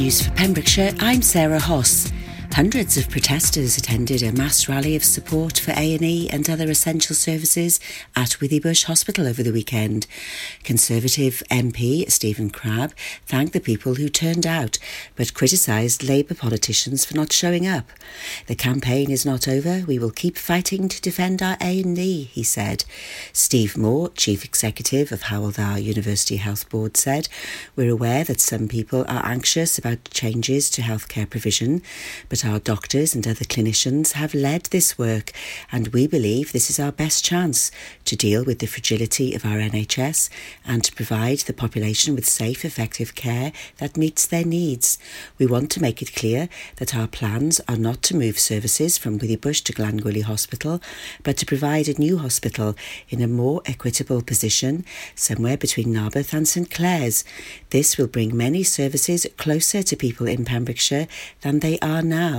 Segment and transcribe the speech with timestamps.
[0.00, 2.10] news for Pembrokeshire, I'm Sarah Hoss.
[2.54, 7.78] Hundreds of protesters attended a mass rally of support for A&E and other essential services
[8.16, 10.08] at Withybush Hospital over the weekend.
[10.64, 12.92] Conservative MP Stephen Crabb
[13.24, 14.78] thanked the people who turned out,
[15.14, 17.88] but criticised Labour politicians for not showing up.
[18.46, 19.84] The campaign is not over.
[19.86, 22.84] We will keep fighting to defend our A&E, he said.
[23.32, 27.28] Steve Moore, Chief Executive of Hywel Dda University Health Board, said,
[27.76, 31.80] We're aware that some people are anxious about changes to healthcare provision,
[32.28, 35.32] but our doctors and other clinicians have led this work,
[35.72, 37.70] and we believe this is our best chance
[38.04, 40.30] to deal with the fragility of our NHS
[40.64, 44.98] and to provide the population with safe, effective care that meets their needs.
[45.38, 49.18] We want to make it clear that our plans are not to move services from
[49.18, 50.80] Withybush to Glangwili Hospital,
[51.22, 52.76] but to provide a new hospital
[53.08, 57.24] in a more equitable position, somewhere between Narberth and St Clears.
[57.70, 61.08] This will bring many services closer to people in Pembrokeshire
[61.42, 62.29] than they are now,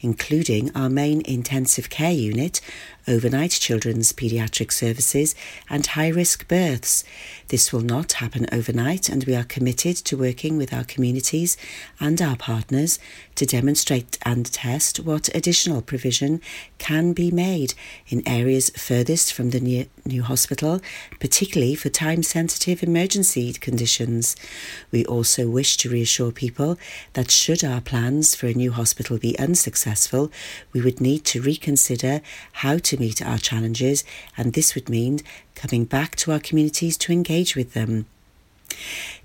[0.00, 2.60] including our main intensive care unit,
[3.08, 5.34] overnight children's paediatric services,
[5.68, 7.02] and high risk births.
[7.48, 11.56] This will not happen overnight, and we are committed to working with our communities
[11.98, 12.98] and our partners
[13.36, 16.40] to demonstrate and test what additional provision
[16.78, 17.74] can be made
[18.08, 20.80] in areas furthest from the new, new hospital,
[21.20, 24.36] particularly for time sensitive emergency conditions.
[24.90, 26.78] We also wish to reassure people
[27.14, 30.30] that should our plans for a new hospital be unsuccessful,
[30.72, 32.20] we would need to reconsider
[32.52, 34.04] how to meet our challenges,
[34.36, 35.20] and this would mean
[35.54, 38.06] coming back to our communities to engage with them.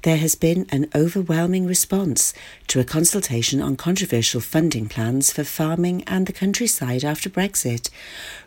[0.04, 2.34] There has been an overwhelming response
[2.68, 7.90] to a consultation on controversial funding plans for farming and the countryside after Brexit.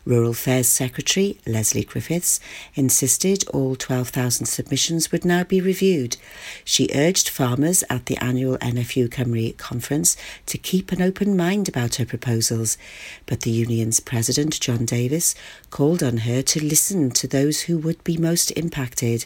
[0.05, 2.41] Rural Affairs Secretary Lesley Griffiths
[2.75, 6.19] insisted all 12,000 submissions would now be reviewed.
[6.63, 11.95] She urged farmers at the annual NFU Cymru conference to keep an open mind about
[11.95, 12.77] her proposals,
[13.25, 15.35] but the union's president, John Davies,
[15.71, 19.25] called on her to listen to those who would be most impacted.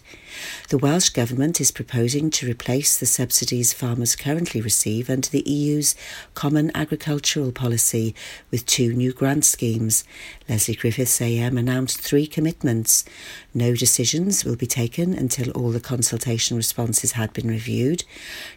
[0.68, 5.94] The Welsh Government is proposing to replace the subsidies farmers currently receive under the EU's
[6.34, 8.14] Common Agricultural Policy
[8.50, 10.04] with two new grant schemes.
[10.46, 13.06] Lesley Griffiths AM announced three commitments.
[13.54, 18.04] No decisions will be taken until all the consultation responses had been reviewed.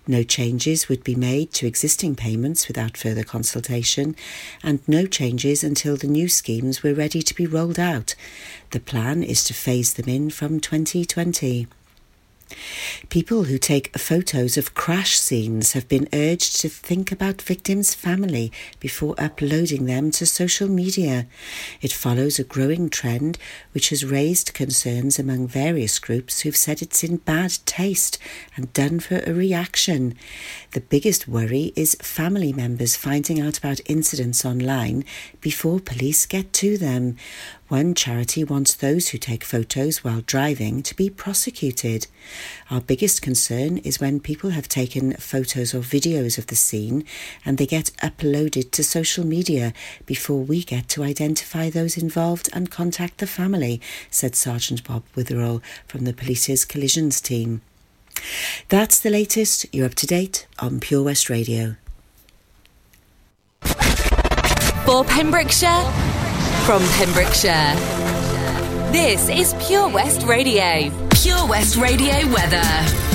[0.05, 4.15] No changes would be made to existing payments without further consultation,
[4.61, 8.15] and no changes until the new schemes were ready to be rolled out.
[8.71, 11.67] The plan is to phase them in from 2020.
[13.09, 18.51] People who take photos of crash scenes have been urged to think about victims' family
[18.79, 21.27] before uploading them to social media.
[21.81, 23.37] It follows a growing trend
[23.71, 28.17] which has raised concerns among various groups who've said it's in bad taste
[28.55, 30.15] and done for a reaction.
[30.71, 35.05] The biggest worry is family members finding out about incidents online
[35.41, 37.17] before police get to them.
[37.73, 42.05] One charity wants those who take photos while driving to be prosecuted.
[42.69, 47.03] Our biggest concern is when people have taken photos or videos of the scene
[47.43, 49.73] and they get uploaded to social media
[50.05, 53.81] before we get to identify those involved and contact the family,
[54.11, 57.61] said Sergeant Bob Witherall from the police's collisions team.
[58.69, 59.65] That's the latest.
[59.73, 61.77] You're up to date on Pure West Radio.
[64.85, 65.91] For Pembrokeshire,
[66.65, 67.75] from Pembrokeshire.
[68.93, 70.89] This is Pure West Radio.
[71.09, 73.12] Pure West Radio weather.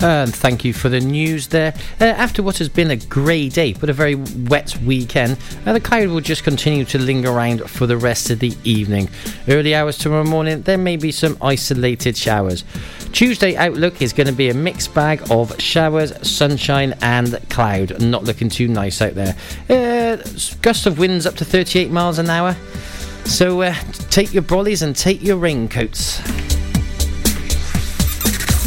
[0.00, 1.74] And thank you for the news there.
[2.00, 5.80] Uh, after what has been a grey day but a very wet weekend, uh, the
[5.80, 9.08] cloud will just continue to linger around for the rest of the evening.
[9.48, 12.62] Early hours tomorrow morning, there may be some isolated showers.
[13.12, 18.00] Tuesday outlook is going to be a mixed bag of showers, sunshine, and cloud.
[18.02, 19.34] Not looking too nice out there.
[19.70, 20.16] Uh,
[20.60, 22.54] gust of winds up to 38 miles an hour.
[23.24, 23.74] So uh,
[24.10, 26.55] take your brollies and take your raincoats.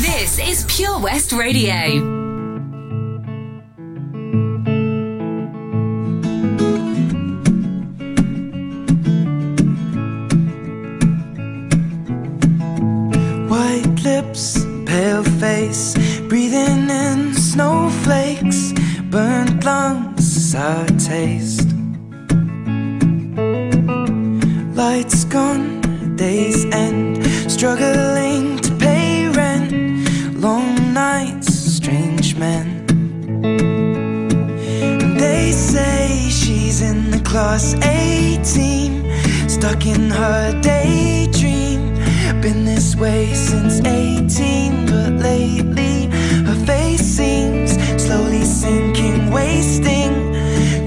[0.01, 1.75] This is Pure West Radio.
[13.49, 15.95] White lips, pale face,
[16.29, 18.71] breathing in snowflakes,
[19.11, 21.67] burnt lungs, sour taste.
[24.77, 27.21] Lights gone, days end,
[27.51, 28.18] struggling
[37.29, 41.93] class 18, stuck in her daydream.
[42.41, 46.07] Been this way since 18, but lately
[46.47, 50.11] her face seems slowly sinking, wasting,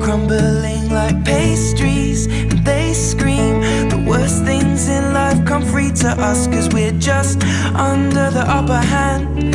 [0.01, 2.27] crumbling like pastries.
[2.27, 7.45] And they scream the worst things in life come free to us, cause we're just
[7.77, 9.55] under the upper hand.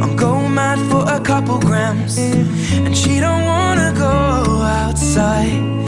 [0.00, 5.78] I'm going mad for a couple grams, and she don't wanna go outside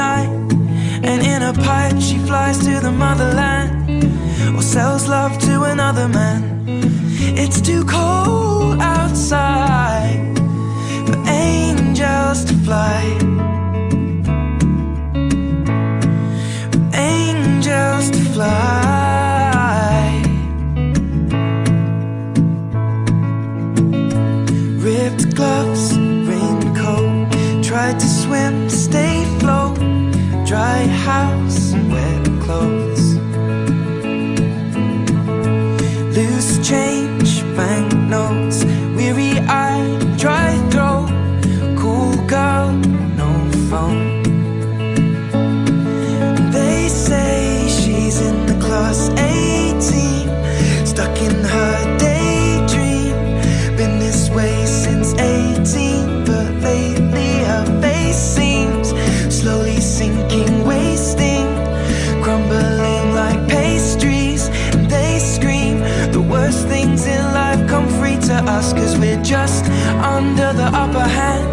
[0.00, 0.30] tonight.
[1.02, 4.04] And in a pipe, she flies to the motherland
[4.56, 6.40] or sells love to another man.
[7.42, 10.38] It's too cold outside
[11.06, 13.00] for angels to fly.
[16.72, 18.89] For angels to fly.
[69.30, 69.64] Just
[70.02, 71.46] under the upper hand.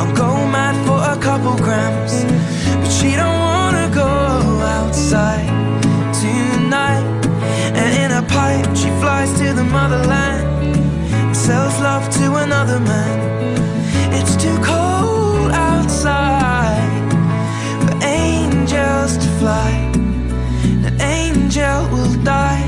[0.00, 2.24] I'm go mad for a couple grams,
[2.80, 4.10] but she don't wanna go
[4.76, 5.46] outside
[6.12, 7.06] tonight.
[7.80, 10.42] And in a pipe, she flies to the motherland
[11.22, 13.16] and sells love to another man.
[14.12, 17.12] It's too cold outside
[17.82, 19.70] for angels to fly.
[20.88, 22.66] An angel will die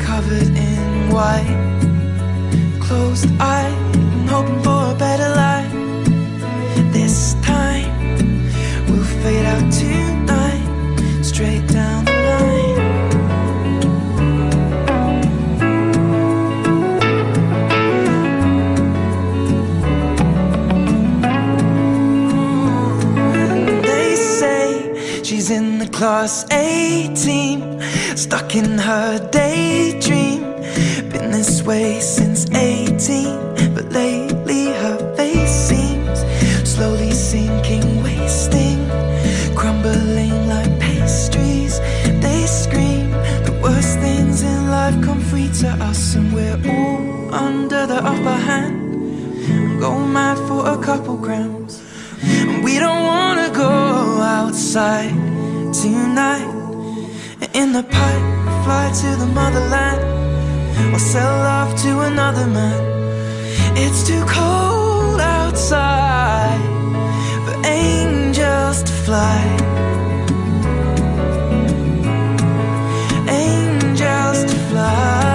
[0.00, 1.81] covered in white,
[3.22, 5.72] closed eye, and hoping for a better life.
[6.92, 7.90] This time
[8.88, 12.80] we'll fade out tonight, straight down the line.
[23.82, 27.80] They say she's in the class 18,
[28.16, 30.42] stuck in her daydream.
[31.10, 36.18] Been this way since 18, but lately her face seems
[36.68, 38.78] slowly sinking, wasting,
[39.54, 41.80] crumbling like pastries.
[42.20, 43.10] They scream
[43.48, 48.38] the worst things in life come free to us, and we're all under the upper
[48.48, 49.80] hand.
[49.80, 51.82] Go mad for a couple grams.
[52.22, 53.70] And we don't wanna go
[54.38, 55.14] outside
[55.72, 56.50] tonight.
[57.54, 58.26] In the pipe,
[58.64, 60.21] fly to the motherland
[60.92, 62.80] or sell love to another man.
[63.76, 66.60] It's too cold outside
[67.44, 69.40] for angels to fly.
[73.28, 74.62] Angels to.
[74.72, 75.31] Fly,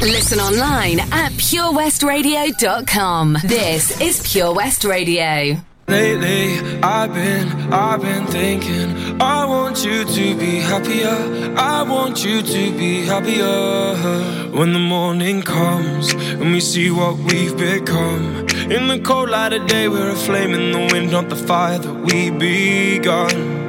[0.00, 3.36] Listen online at purewestradio.com.
[3.44, 5.58] This is Pure West Radio.
[5.88, 9.20] Lately, I've been, I've been thinking.
[9.20, 11.54] I want you to be happier.
[11.54, 13.94] I want you to be happier.
[14.56, 18.46] When the morning comes and we see what we've become.
[18.70, 21.78] In the cold light of day, we're a flame in the wind, not the fire
[21.78, 23.68] that we begun.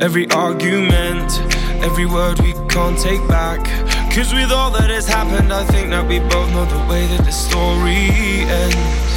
[0.00, 1.40] Every argument,
[1.82, 3.66] every word we can't take back.
[4.14, 7.24] Cause with all that has happened, I think that we both know the way that
[7.24, 9.12] the story ends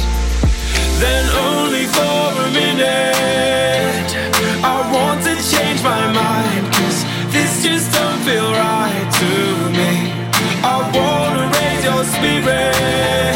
[1.00, 4.08] then only for a minute.
[4.64, 9.32] I want to change my mind, cause this just don't feel right to
[9.76, 9.92] me.
[10.64, 13.35] I wanna raise your spirits.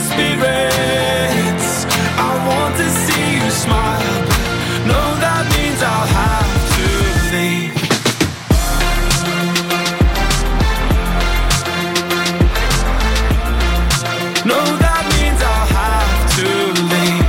[0.00, 1.86] Spirits.
[2.18, 4.24] I want to see you smile.
[5.24, 6.86] That means I'll have to
[7.34, 7.74] leave.
[14.84, 16.48] That means I'll have to
[16.92, 17.28] leave.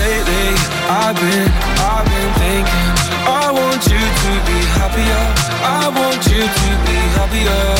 [0.00, 0.48] Lately,
[0.88, 1.50] I've been,
[1.90, 2.86] I've been thinking.
[3.26, 5.24] I want you to be happier.
[5.64, 7.79] I want you to be happier.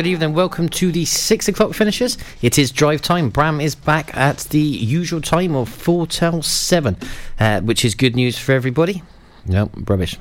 [0.00, 0.32] good evening.
[0.32, 2.16] Welcome to the six o'clock finishers.
[2.40, 3.28] It is drive time.
[3.28, 6.96] Bram is back at the usual time of four till seven,
[7.38, 9.02] uh, which is good news for everybody.
[9.44, 10.16] No, rubbish.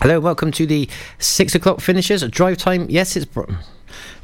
[0.00, 0.88] Hello, welcome to the
[1.18, 2.22] six o'clock finishers.
[2.28, 2.86] Drive time.
[2.88, 3.26] Yes, it's.
[3.26, 3.50] Br-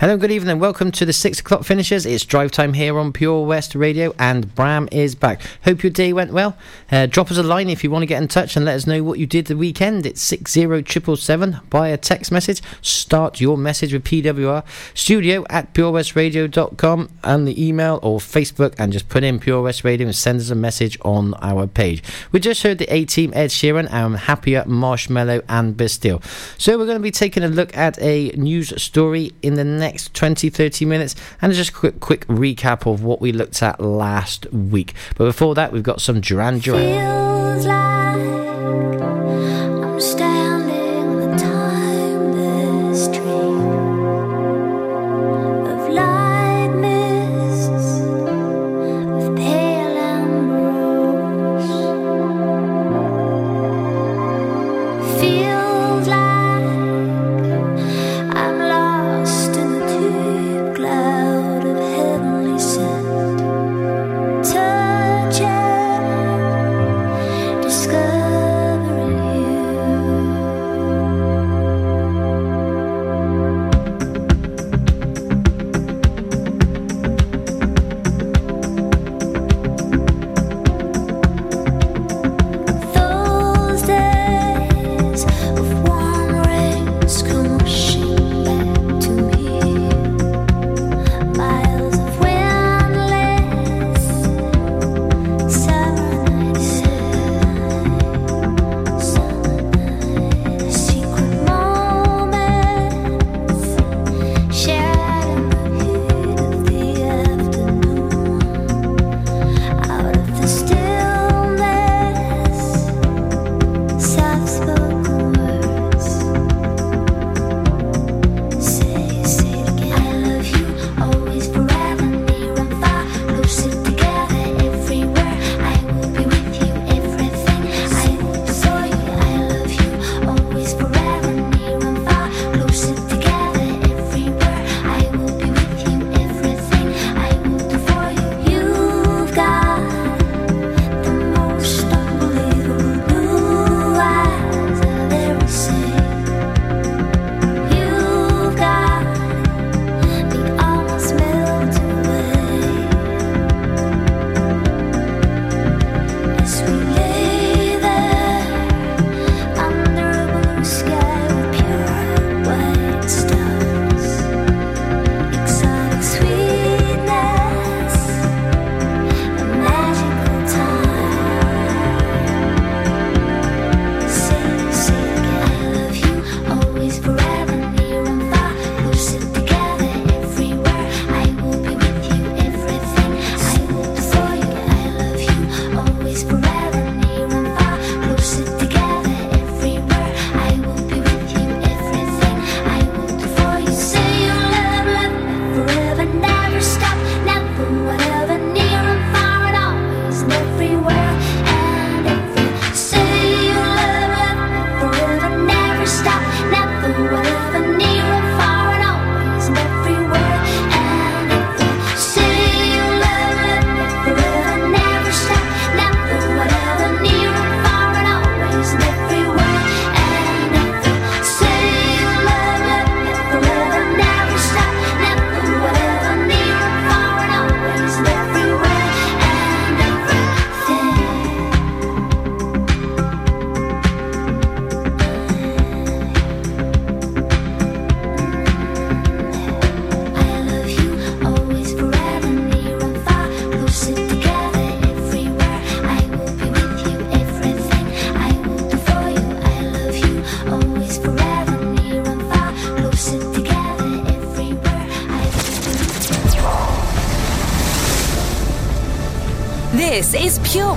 [0.00, 0.58] Hello, good evening.
[0.58, 2.06] Welcome to the six o'clock finishers.
[2.06, 5.40] It's drive time here on Pure West Radio, and Bram is back.
[5.64, 6.56] Hope your day went well.
[6.92, 8.87] Uh, drop us a line if you want to get in touch and let us
[8.87, 10.06] know what you did the weekend.
[10.06, 12.62] It's six zero triple seven by a text message.
[12.82, 19.08] Start your message with PWR studio at purewestradio.com and the email or Facebook, and just
[19.08, 22.02] put in Pure West Radio and send us a message on our page.
[22.32, 26.23] We just heard the A Team Ed Sheeran, and Happier Marshmello and Bastille.
[26.58, 30.14] So we're going to be taking a look at a news story in the next
[30.14, 34.50] 20 30 minutes and just a quick quick recap of what we looked at last
[34.52, 34.94] week.
[35.16, 37.56] But before that, we've got some Duran Duran.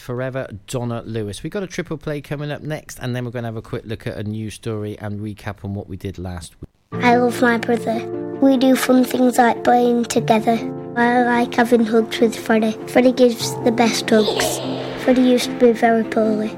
[0.00, 1.42] forever, Donna Lewis.
[1.42, 3.62] We've got a triple play coming up next, and then we're going to have a
[3.62, 6.70] quick look at a news story and recap on what we did last week.
[6.92, 8.04] I love my brother.
[8.40, 10.58] We do fun things like playing together.
[10.96, 12.72] I like having hugs with Freddie.
[12.88, 14.58] Freddie gives the best hugs.
[15.04, 16.50] Freddie used to be very poorly,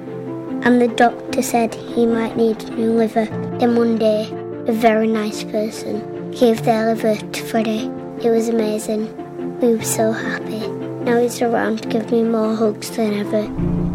[0.64, 3.26] and the doctor said he might need a new liver.
[3.58, 4.28] Then one day,
[4.66, 7.90] a very nice person gave their liver to Freddie.
[8.24, 9.60] It was amazing.
[9.60, 10.62] We were so happy.
[11.04, 13.50] Now he's around, give me more hugs than ever.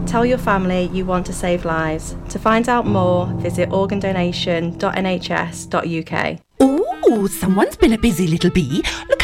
[0.05, 2.15] Tell your family you want to save lives.
[2.29, 6.39] To find out more, visit organdonation.nhs.uk.
[6.61, 8.83] Ooh, someone's been a busy little bee.
[9.09, 9.23] Look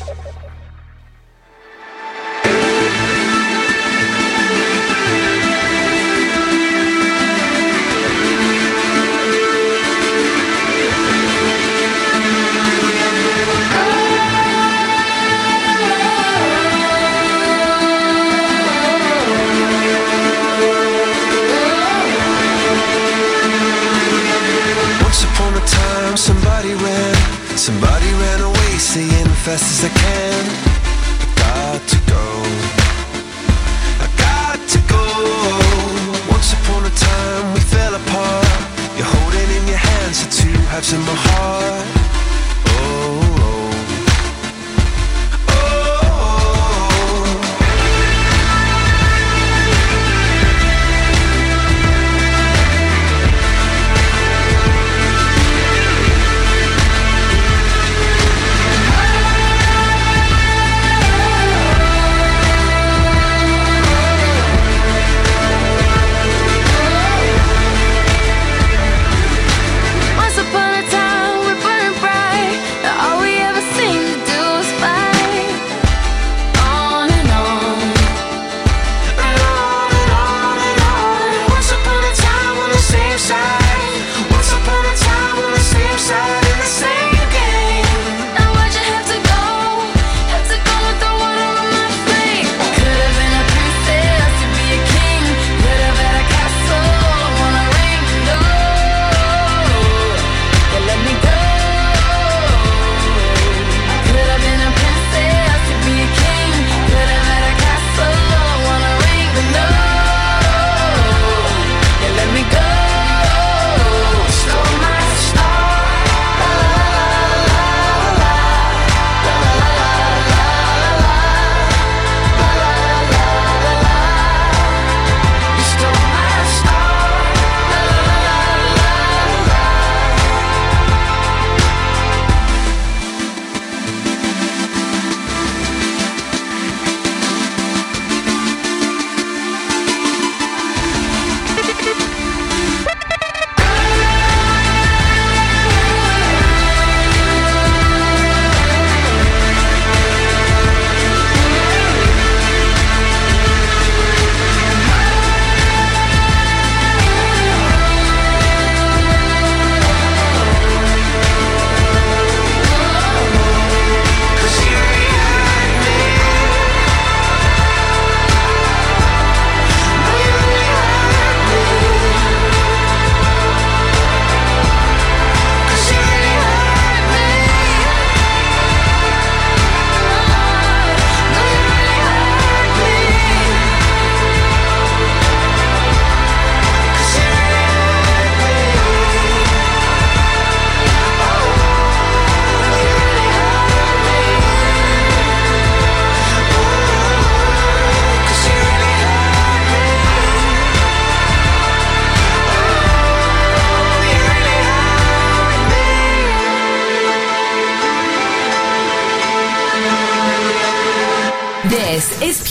[29.57, 30.43] Fast as I can.
[31.23, 32.25] I got to go.
[33.99, 35.05] I got to go.
[36.31, 38.47] Once upon a time, we fell apart.
[38.95, 41.90] You're holding in your hands the two halves of my heart.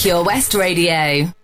[0.00, 1.39] Pure West Radio.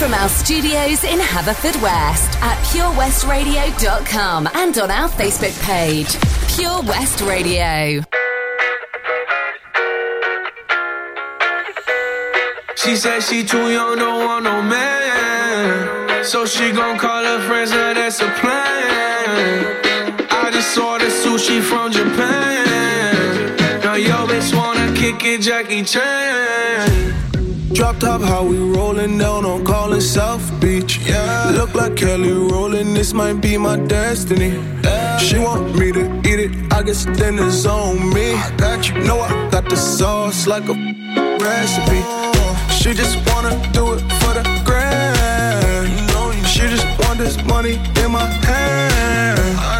[0.00, 6.16] From our studios in Haverfordwest at purewestradio.com and on our Facebook page,
[6.56, 8.02] Pure West Radio.
[12.76, 16.24] She said she too young, don't want no man.
[16.24, 19.76] So she gon' call her friends, now that's a plan.
[20.30, 23.56] I just saw the sushi from Japan.
[23.82, 27.29] Now yo bitch wanna kick it, Jackie Chan.
[27.72, 30.98] Drop top, how we rolling down on calling South Beach.
[31.06, 32.94] Yeah, look like Kelly rolling.
[32.94, 34.60] This might be my destiny.
[35.20, 36.72] She want me to eat it.
[36.72, 38.34] I guess then it's on me.
[38.34, 38.98] I got you.
[39.04, 40.74] Know I got the sauce like a
[41.38, 42.02] recipe.
[42.74, 46.46] She just wanna do it for the grand.
[46.46, 49.79] She just want this money in my hand.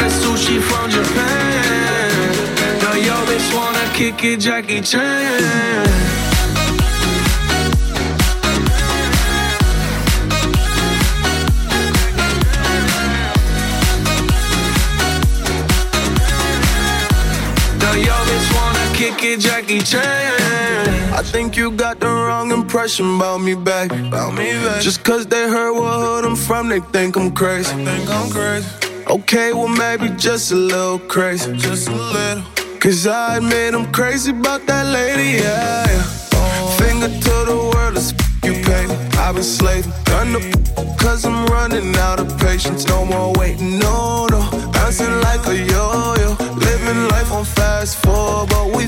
[0.00, 2.32] the sushi from Japan.
[2.82, 5.84] Now yo bitch wanna kick it, Jackie Chan.
[17.82, 20.40] Now yo bitch wanna kick it, Jackie Chan.
[21.12, 23.92] I think you got the wrong impression about me back.
[23.92, 24.80] About me back.
[24.80, 27.76] Just cause they heard what hood I'm from, they think I'm crazy.
[27.76, 28.89] They think I'm crazy.
[29.10, 31.52] Okay, well maybe just a little crazy.
[31.56, 32.44] Just a little.
[32.78, 35.84] Cause I admit I'm crazy about that lady, yeah.
[35.84, 36.76] yeah.
[36.78, 38.12] Finger to the world, let's
[38.44, 38.86] you pay.
[39.18, 42.86] I've been slaving, done the cause I'm running out of patience.
[42.86, 44.48] No more waiting, no, no.
[44.74, 46.36] Bouncing like a yo-yo.
[46.54, 48.86] Living life on fast forward, but we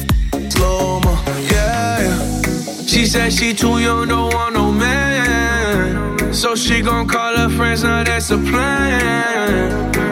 [0.50, 1.18] slow mo,
[1.50, 2.86] yeah, yeah.
[2.86, 6.32] She said she too young, don't want no man.
[6.32, 10.11] So she gon' call her friends, now that's a plan.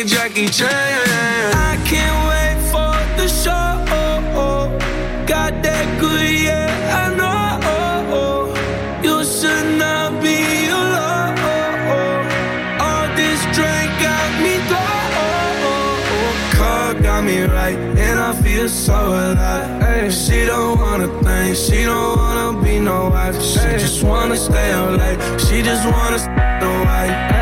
[0.00, 0.68] It, Jackie Chan.
[0.68, 3.74] I can't wait for the show.
[5.26, 8.54] Got that good, yeah, I know.
[9.02, 11.38] You should not be alone.
[12.86, 14.88] All this drink got me low.
[16.56, 19.82] Car got me right, and I feel so alive.
[19.82, 23.40] Ay, She don't wanna think, she don't wanna be no wife.
[23.42, 25.20] She just wanna stay up late.
[25.40, 27.37] She just wanna stay no.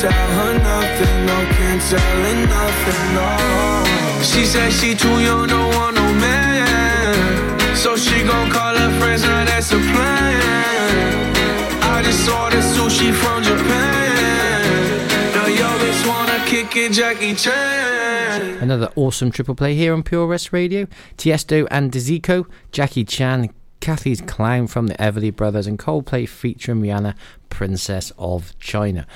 [0.00, 4.22] Tell her nothing, no, can't tell her nothing, no.
[4.22, 7.76] She said she too young, don't want no man.
[7.76, 11.34] So she gon' call her friends, now that's a plan.
[11.82, 15.08] I just ordered sushi from Japan.
[15.34, 18.58] Now yo bitch wanna kick it, Jackie Chan.
[18.60, 20.86] Another awesome triple play here on Pure West Radio.
[21.16, 23.48] Tiesto and Dzeko, Jackie Chan,
[23.80, 27.14] Cathy's Clown from the Everly Brothers, and Coldplay featuring Rihanna,
[27.54, 29.06] Princess of China.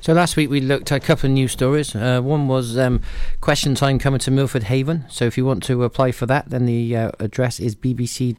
[0.00, 1.94] So last week we looked at a couple of news stories.
[1.94, 3.00] Uh, one was um,
[3.40, 5.04] question time coming to Milford Haven.
[5.08, 8.36] So if you want to apply for that, then the uh, address is bbc.co.uk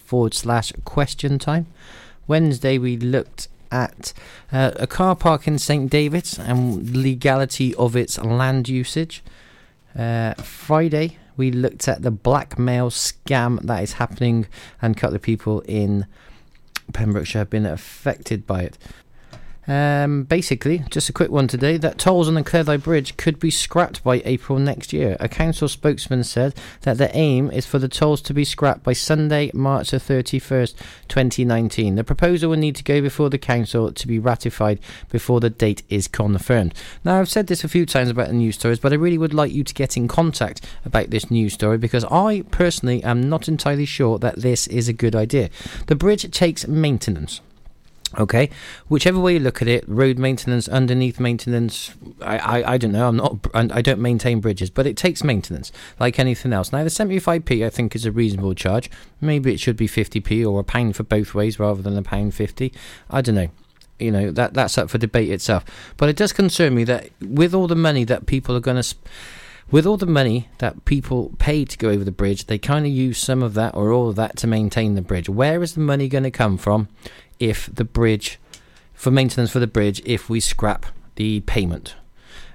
[0.00, 1.66] forward slash question time.
[2.28, 4.12] Wednesday we looked at
[4.52, 9.24] uh, a car park in St David's and legality of its land usage.
[9.98, 14.46] Uh, Friday, we looked at the blackmail scam that is happening
[14.80, 16.06] and a couple of people in
[16.92, 18.78] Pembrokeshire have been affected by it.
[19.68, 23.50] Um, basically, just a quick one today that tolls on the Cleddau Bridge could be
[23.50, 25.16] scrapped by April next year.
[25.18, 28.92] A council spokesman said that the aim is for the tolls to be scrapped by
[28.92, 30.74] Sunday, March the 31st,
[31.08, 31.96] 2019.
[31.96, 34.78] The proposal will need to go before the council to be ratified
[35.10, 36.74] before the date is confirmed.
[37.04, 39.34] Now, I've said this a few times about the news stories, but I really would
[39.34, 43.48] like you to get in contact about this news story because I personally am not
[43.48, 45.50] entirely sure that this is a good idea.
[45.86, 47.40] The bridge takes maintenance.
[48.18, 48.48] Okay,
[48.88, 53.08] whichever way you look at it, road maintenance, underneath maintenance, I, I, I don't know.
[53.08, 56.72] I'm not, I don't maintain bridges, but it takes maintenance like anything else.
[56.72, 58.90] Now, the 75p I think is a reasonable charge.
[59.20, 62.34] Maybe it should be 50p or a pound for both ways rather than a pound
[62.34, 62.72] 50.
[63.10, 63.48] I don't know.
[63.98, 65.64] You know that that's up for debate itself.
[65.96, 68.82] But it does concern me that with all the money that people are going to.
[68.84, 69.04] Sp-
[69.70, 72.92] with all the money that people pay to go over the bridge, they kind of
[72.92, 75.28] use some of that or all of that to maintain the bridge.
[75.28, 76.88] Where is the money going to come from
[77.38, 78.38] if the bridge,
[78.94, 80.86] for maintenance for the bridge, if we scrap
[81.16, 81.96] the payment?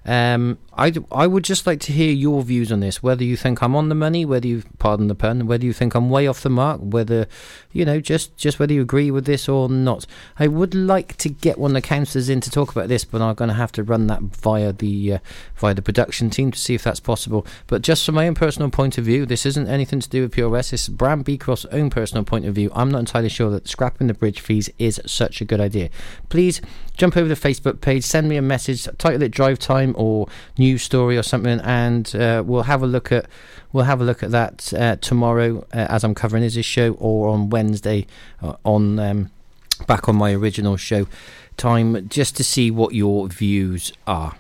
[0.03, 3.03] Um, I, I would just like to hear your views on this.
[3.03, 5.93] Whether you think I'm on the money, whether you pardon the pun, whether you think
[5.93, 7.27] I'm way off the mark, whether
[7.71, 10.07] you know just just whether you agree with this or not.
[10.39, 13.21] I would like to get one of the councillors in to talk about this, but
[13.21, 15.19] I'm going to have to run that via the uh,
[15.55, 17.45] via the production team to see if that's possible.
[17.67, 20.33] But just from my own personal point of view, this isn't anything to do with.
[20.33, 22.71] This is Bram Beecroft's own personal point of view.
[22.73, 25.89] I'm not entirely sure that scrapping the bridge fees is such a good idea.
[26.29, 26.61] Please
[26.97, 30.27] jump over the Facebook page, send me a message, title it Drive Time or
[30.57, 33.25] News Story or something, and uh, we'll have a look at
[33.73, 37.29] we'll have a look at that uh, tomorrow uh, as I'm covering his show, or
[37.29, 38.07] on Wednesday
[38.41, 39.31] uh, on um,
[39.87, 41.07] back on my original show
[41.57, 44.35] time, just to see what your views are.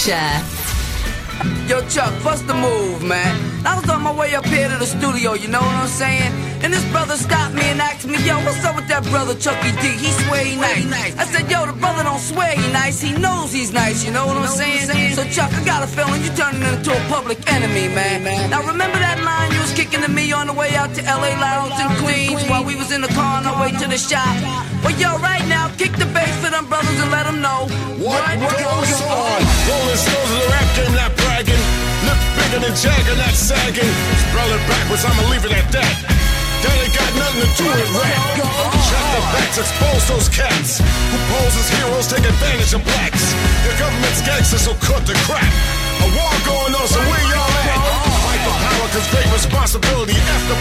[0.00, 3.36] Yo, Chuck, what's the move, man?
[3.66, 6.32] I was on my way up here to the studio, you know what I'm saying?
[6.64, 9.72] And this brother stopped me and asked me, yo, what's up with that brother Chucky
[9.76, 9.92] D?
[10.00, 10.88] He swear he nice.
[11.18, 14.26] I said, yo, the brother don't swear he nice, he knows he's nice, you know
[14.26, 14.88] what I'm saying?
[15.12, 18.24] So, Chuck, I got a feeling you turning into a public enemy, man.
[18.48, 21.36] Now, remember that line you was kicking to me on the way out to LA
[21.36, 24.32] Lounge in Queens while we was in the car on our way to the shop?
[24.80, 27.66] Well, yo, right now, kick bass for them brothers and let them know
[28.02, 29.40] What goes on?
[29.68, 31.62] Rolling stones of the rap game, not bragging.
[32.06, 33.92] Lips bigger than Jagger, not sagging.
[34.24, 35.94] Spell it backwards, I'ma leave it at that.
[36.60, 38.20] That ain't got nothing to do with rap.
[38.90, 43.24] Check the facts, expose those cats who pose as heroes, take advantage of blacks.
[43.64, 45.46] The government's gangsters, so cut the crap.
[46.04, 47.80] A war going on, so where y'all at?
[48.24, 50.09] Fight for power, cause great responsibility.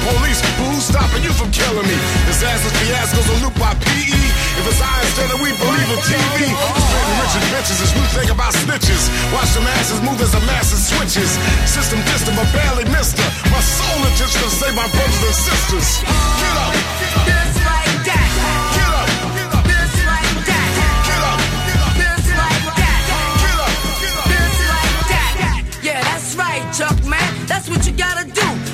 [0.09, 1.97] Police, who's stopping you from killing me?
[2.25, 4.17] Disasters, fiascos, a loop by PE.
[4.57, 6.49] If it's eyes, then we believe in TV.
[6.49, 9.03] Spitting rich and bitches as we think about snitches.
[9.29, 11.37] Watch the masses move as the masses switches.
[11.69, 13.29] System distant, but barely missed her.
[13.53, 16.01] My soul is just to save my brothers and sisters.
[16.01, 16.73] Get up!
[16.99, 17.38] Just like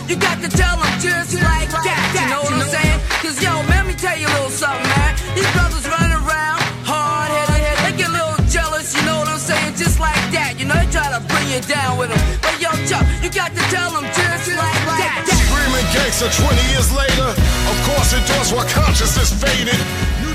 [0.06, 1.98] You got to tell them just like that.
[2.14, 3.00] You know what I'm saying?
[3.26, 5.18] Cause yo, let me tell you a little something, man.
[5.34, 9.42] These brothers running around, hard headed, they get a little jealous, you know what I'm
[9.42, 9.74] saying?
[9.74, 10.62] Just like that.
[10.62, 12.22] You know, they try to bring you down with them.
[12.46, 15.26] But yo, Chuck, you got to tell them just like that.
[15.26, 17.34] Screaming gangster 20 years later.
[17.66, 19.82] Of course, it does while consciousness faded.
[20.22, 20.35] New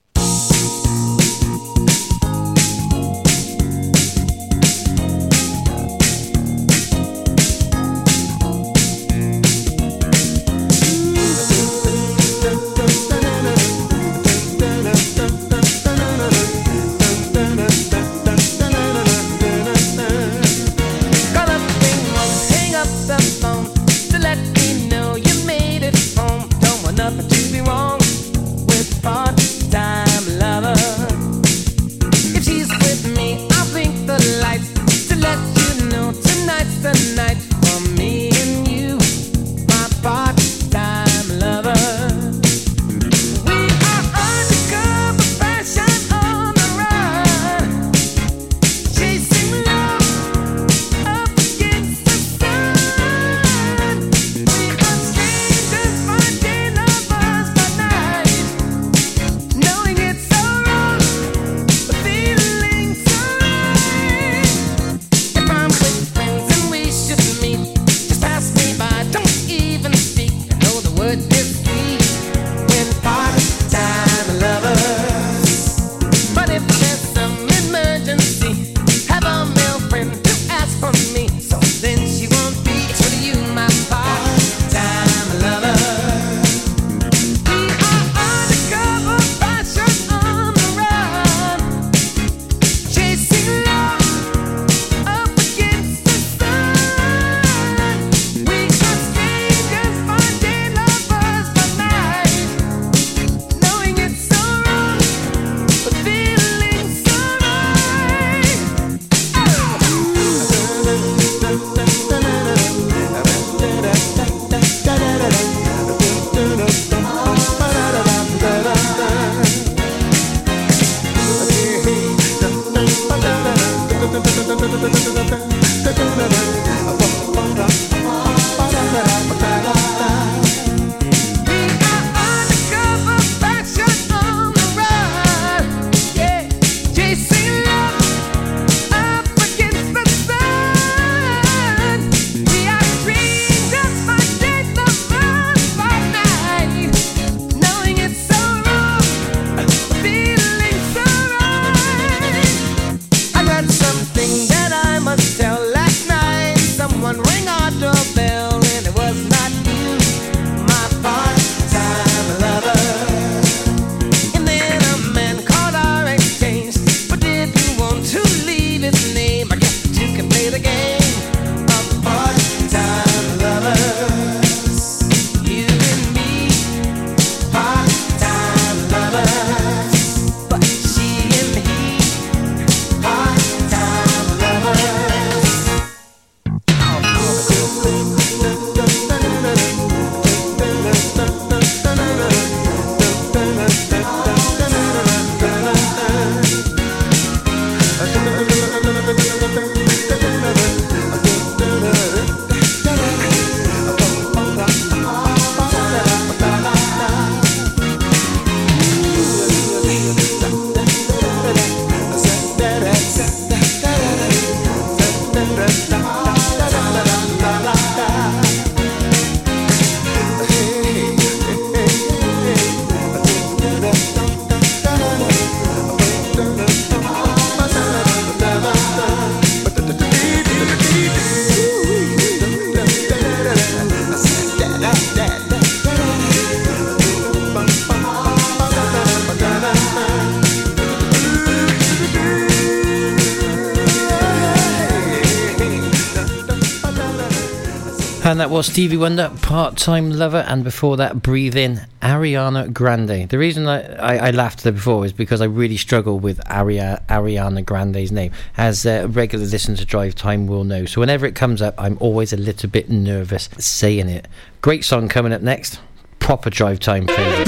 [248.51, 253.29] was Stevie Wonder, Part Time Lover, and before that, Breathe In, Ariana Grande.
[253.29, 257.65] The reason I, I, I laughed there before is because I really struggle with Ariana
[257.65, 260.85] Grande's name, as a regular listener to Drive Time will know.
[260.85, 264.27] So whenever it comes up, I'm always a little bit nervous saying it.
[264.59, 265.79] Great song coming up next.
[266.19, 267.47] Proper Drive Time favourite.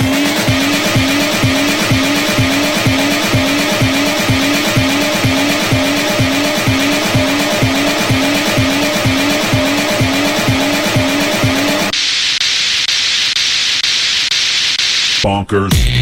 [15.21, 16.00] Bonkers.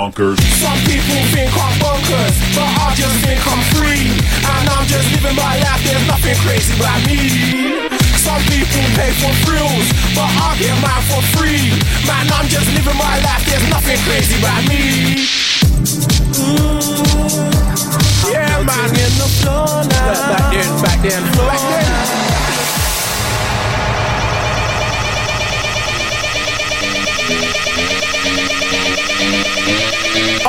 [0.00, 0.40] Bonkers.
[0.56, 4.08] Some people think I'm bonkers, but I just think I'm free.
[4.48, 7.20] And I'm just living my life, there's nothing crazy about me.
[8.16, 9.86] Some people pay for thrills,
[10.16, 11.76] but I get mine for free.
[12.08, 15.20] Man, I'm just living my life, there's nothing crazy about me.
[16.32, 16.80] Mm,
[18.32, 18.88] yeah, man.
[18.96, 20.32] in the floor now.
[20.32, 22.29] Back then, back then, back then.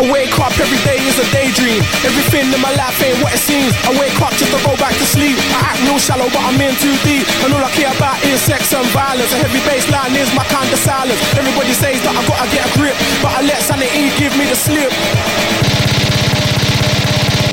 [0.02, 1.78] I wake up every day is a daydream.
[2.02, 3.70] Everything in my life ain't what it seems.
[3.86, 5.38] I wake up just to go back to sleep.
[5.54, 7.22] I act real shallow, but I'm in too deep.
[7.46, 9.30] And all I care about is sex and violence.
[9.30, 11.22] A heavy bass line is my kind of silence.
[11.38, 14.58] Everybody says that I gotta get a grip, but I let sanity give me the
[14.58, 14.90] slip.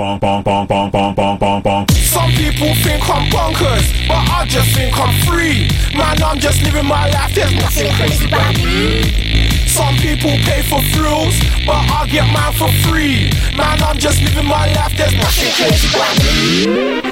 [0.00, 1.84] Bonk, bonk, bonk, bonk, bonk, bonk, bonk, bonk.
[1.92, 5.68] Some people think I'm bonkers, but I just think I'm free.
[5.92, 9.57] Man, I'm just living my life, there's nothing crazy about me.
[9.68, 13.30] Some people pay for thrills, but I get mine for free.
[13.56, 17.08] Man, I'm just living my life, there's nothing crazy about me.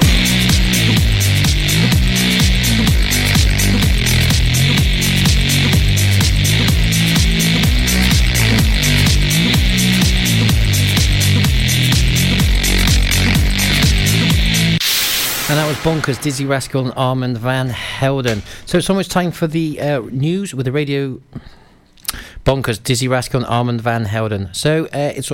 [15.49, 18.41] And that was Bonkers, Dizzee Rascal and Armand Van Helden.
[18.65, 21.21] So it's almost time for the uh, news with the radio.
[22.47, 24.47] Bonkers, Dizzee Rascal and Armand Van Helden.
[24.53, 25.29] So uh, it's.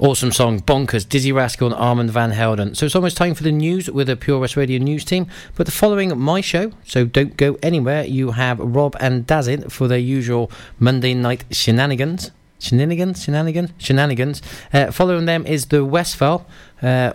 [0.00, 2.74] Awesome song, Bonkers, Dizzee Rascal and Armand Van Helden.
[2.74, 5.28] So it's almost time for the news with the Pure West Radio news team.
[5.54, 9.96] But following my show, so don't go anywhere, you have Rob and Dazin for their
[9.96, 10.50] usual
[10.80, 12.32] Monday night shenanigans.
[12.58, 14.40] Shenanigans, shenanigans, shenanigans.
[14.72, 16.46] Uh, following them is the Westfall.
[16.80, 17.12] Uh,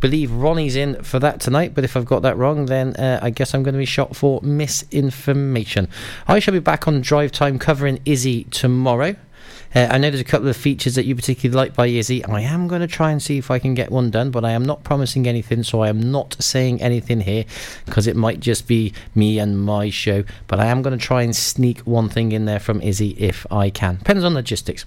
[0.00, 3.30] believe Ronnie's in for that tonight, but if I've got that wrong, then uh, I
[3.30, 5.88] guess I'm going to be shot for misinformation.
[6.26, 9.16] I shall be back on Drive Time covering Izzy tomorrow.
[9.74, 12.24] Uh, I know there's a couple of features that you particularly like by Izzy.
[12.24, 14.50] I am going to try and see if I can get one done, but I
[14.50, 17.44] am not promising anything, so I am not saying anything here
[17.86, 20.24] because it might just be me and my show.
[20.46, 23.46] But I am going to try and sneak one thing in there from Izzy if
[23.50, 23.96] I can.
[23.96, 24.84] Depends on logistics.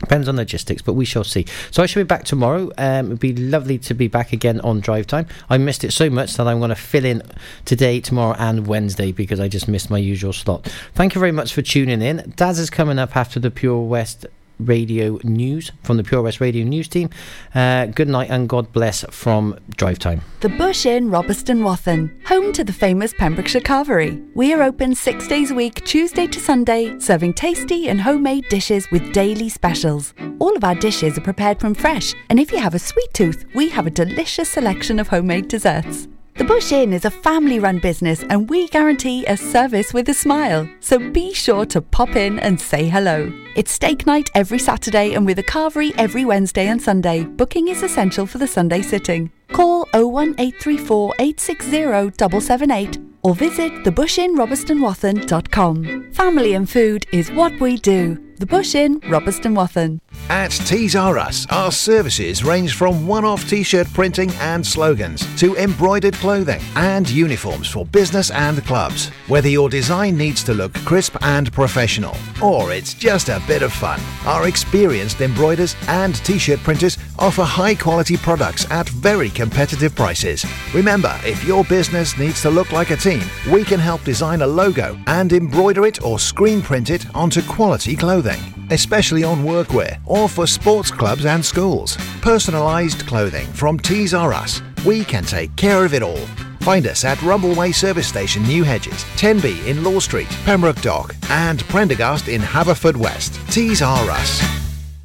[0.00, 1.46] Depends on logistics, but we shall see.
[1.70, 2.70] So I shall be back tomorrow.
[2.78, 5.26] Um, it'd be lovely to be back again on Drive Time.
[5.48, 7.22] I missed it so much that I'm going to fill in
[7.64, 10.66] today, tomorrow, and Wednesday because I just missed my usual slot.
[10.94, 12.32] Thank you very much for tuning in.
[12.36, 14.26] Daz is coming up after the Pure West
[14.66, 17.10] Radio News from the Pure West Radio News team.
[17.54, 20.22] Uh, good night and God bless from Drive Time.
[20.40, 24.24] The Bush Inn, Robeston Wathen, home to the famous Pembrokeshire Carvery.
[24.34, 28.90] We are open six days a week, Tuesday to Sunday, serving tasty and homemade dishes
[28.90, 30.14] with daily specials.
[30.38, 33.44] All of our dishes are prepared from fresh, and if you have a sweet tooth,
[33.54, 36.08] we have a delicious selection of homemade desserts.
[36.40, 40.14] The Bush Inn is a family run business and we guarantee a service with a
[40.14, 40.66] smile.
[40.80, 43.30] So be sure to pop in and say hello.
[43.56, 47.24] It's steak night every Saturday and with a carvery every Wednesday and Sunday.
[47.24, 49.30] Booking is essential for the Sunday sitting.
[49.52, 51.70] Call 01834 860
[52.18, 56.12] 778 or visit thebushinrobertsonwathen.com.
[56.12, 58.30] Family and food is what we do.
[58.40, 60.00] The Bush Inn, Robeston Wathen.
[60.30, 65.26] At Tees R Us, our services range from one off t shirt printing and slogans
[65.38, 69.10] to embroidered clothing and uniforms for business and clubs.
[69.28, 73.74] Whether your design needs to look crisp and professional or it's just a bit of
[73.74, 79.94] fun, our experienced embroiders and t shirt printers offer high quality products at very competitive
[79.94, 80.44] prices.
[80.74, 84.46] Remember, if your business needs to look like a team, we can help design a
[84.46, 90.28] logo and embroider it or screen print it onto quality clothing, especially on workwear or
[90.28, 91.96] for sports clubs and schools.
[92.20, 94.60] Personalised clothing from Tees R Us.
[94.84, 96.26] We can take care of it all.
[96.60, 101.60] Find us at Rumbleway Service Station, New Hedges, 10B in Law Street, Pembroke Dock, and
[101.70, 103.30] Prendergast in Haverfordwest.
[103.50, 104.40] Tees R Us.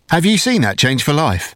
[0.10, 1.56] Have you seen that change for life?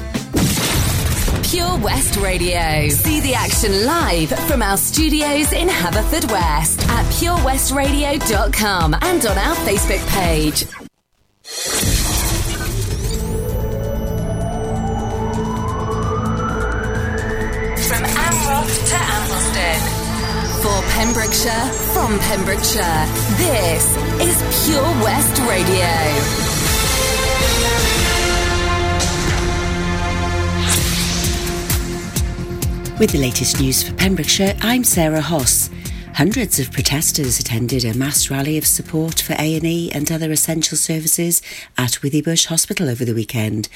[1.43, 2.89] Pure West Radio.
[2.89, 10.05] See the action live from our studios in Haverfordwest at purewestradio.com and on our Facebook
[10.09, 10.65] page.
[17.87, 19.79] From Amroth to Ambleston.
[20.61, 23.05] For Pembrokeshire, from Pembrokeshire,
[23.37, 26.50] this is Pure West Radio.
[33.01, 35.71] With the latest news for Pembrokeshire, I'm Sarah Hoss.
[36.15, 41.41] Hundreds of protesters attended a mass rally of support for A&E and other essential services
[41.77, 43.69] at Withybush Hospital over the weekend.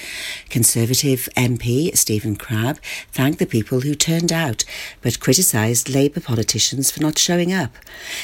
[0.50, 2.78] Conservative MP Stephen Crabb
[3.12, 4.66] thanked the people who turned out,
[5.02, 7.72] but criticised Labour politicians for not showing up.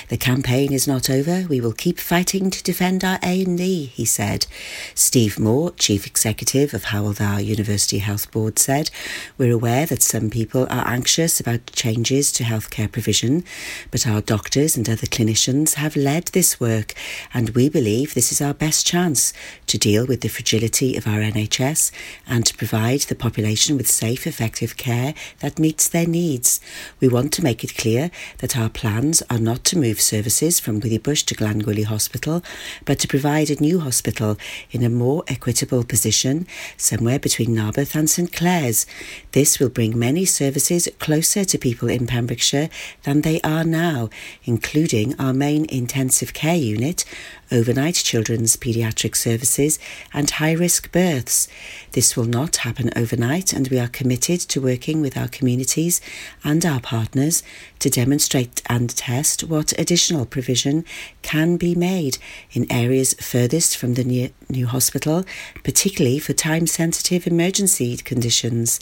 [0.10, 1.48] The campaign is not over.
[1.48, 4.46] We will keep fighting to defend our A&E, he said.
[4.94, 8.92] Steve Moore, Chief Executive of Howell University Health Board, said,
[9.38, 13.44] We're aware that some people are anxious about changes to healthcare provision,
[13.90, 16.94] but our doctors and other clinicians have led this work,
[17.34, 19.32] and we believe this is our best chance
[19.68, 21.92] to deal with the fragility of our NHS
[22.28, 26.60] and to provide the population with safe, effective care that meets their needs.
[27.00, 30.82] We want to make it clear that our plans are not to move services from
[30.82, 32.44] Withybush to Glangwili Hospital,
[32.84, 34.38] but to provide a new hospital
[34.72, 38.86] in a more equitable position, somewhere between Narberth and St Clears.
[39.32, 42.70] This will bring many services closer to people in Pembrokeshire
[43.04, 44.10] than they are now now,
[44.46, 47.06] including our main intensive care unit,
[47.52, 49.80] overnight children's paediatric services,
[50.14, 51.48] and high risk births.
[51.92, 56.02] This will not happen overnight, and we are committed to working with our communities
[56.44, 57.44] and our partners
[57.80, 60.86] to demonstrate and test what additional provision
[61.22, 62.18] can be made
[62.52, 65.26] in areas furthest from the new, new hospital,
[65.64, 68.80] particularly for time sensitive emergency conditions.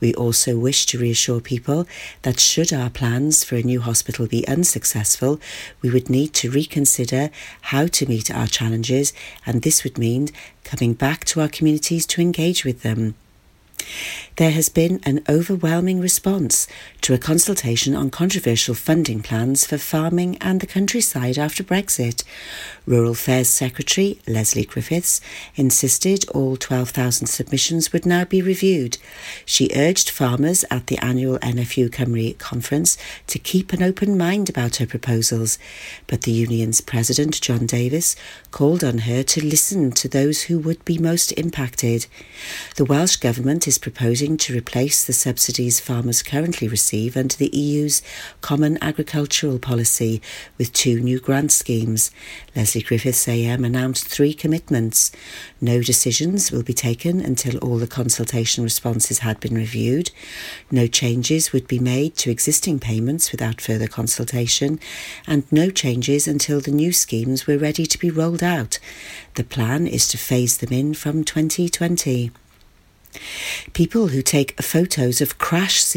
[0.00, 1.86] We also wish to reassure people
[2.22, 5.40] that should our plans for a new hospital be unsuccessful,
[5.82, 7.30] we would need to reconsider
[7.62, 9.12] how meet our challenges,
[9.44, 10.28] and this would mean
[10.64, 13.14] coming back to our communities to engage with them.
[14.36, 16.66] There has been an overwhelming response
[17.00, 22.22] to a consultation on controversial funding plans for farming and the countryside after Brexit.
[22.84, 25.20] Rural Affairs Secretary Lesley Griffiths
[25.54, 28.98] insisted all 12,000 submissions would now be reviewed.
[29.46, 34.76] She urged farmers at the annual NFU Cymru conference to keep an open mind about
[34.76, 35.58] her proposals,
[36.06, 38.16] but the union's president, John Davies,
[38.56, 42.06] called on her to listen to those who would be most impacted.
[42.76, 48.00] The Welsh Government is proposing to replace the subsidies farmers currently receive under the EU's
[48.40, 50.22] Common Agricultural Policy
[50.56, 52.10] with two new grant schemes.
[52.56, 55.12] Lesley Griffiths AM announced three commitments.
[55.60, 60.10] No decisions will be taken until all the consultation responses had been reviewed.
[60.70, 64.80] No changes would be made to existing payments without further consultation,
[65.26, 68.78] and no changes until the new schemes were ready to be rolled out.
[69.34, 72.30] The plan is to phase them in from 2020.
[73.72, 75.94] People who take photos of crash scenes